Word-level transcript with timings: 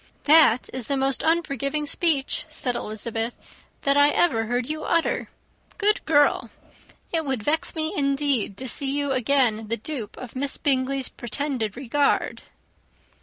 "That 0.23 0.67
is 0.73 0.87
the 0.87 0.97
most 0.97 1.21
unforgiving 1.23 1.85
speech," 1.85 2.47
said 2.49 2.75
Elizabeth, 2.75 3.35
"that 3.83 3.97
I 3.97 4.09
ever 4.09 4.45
heard 4.47 4.67
you 4.67 4.83
utter. 4.83 5.29
Good 5.77 6.03
girl! 6.05 6.49
It 7.13 7.23
would 7.23 7.43
vex 7.43 7.75
me, 7.75 7.93
indeed, 7.95 8.57
to 8.57 8.67
see 8.67 8.89
you 8.91 9.11
again 9.11 9.67
the 9.67 9.77
dupe 9.77 10.17
of 10.17 10.35
Miss 10.35 10.57
Bingley's 10.57 11.07
pretended 11.07 11.77
regard." 11.77 12.41